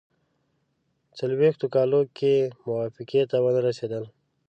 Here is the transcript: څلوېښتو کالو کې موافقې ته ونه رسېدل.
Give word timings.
څلوېښتو 1.17 1.65
کالو 1.75 2.01
کې 2.17 2.33
موافقې 2.65 3.21
ته 3.29 3.37
ونه 3.43 3.61
رسېدل. 3.67 4.03